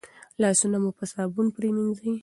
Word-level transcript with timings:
لاسونه 0.41 0.77
مو 0.83 0.89
په 0.97 1.05
صابون 1.11 1.47
پریمنځئ. 1.55 2.13